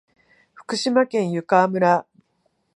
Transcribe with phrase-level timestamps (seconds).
[0.55, 2.07] 福島県湯川村